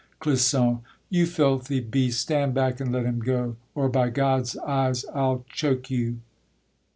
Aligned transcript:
CLISSON. 0.19 0.79
You 1.11 1.27
filthy 1.27 1.79
beast, 1.79 2.21
stand 2.21 2.55
back 2.55 2.79
and 2.79 2.91
let 2.91 3.05
him 3.05 3.19
go, 3.19 3.57
Or 3.75 3.87
by 3.87 4.09
God's 4.09 4.57
eyes 4.57 5.05
I'll 5.13 5.45
choke 5.53 5.91
you! 5.91 6.17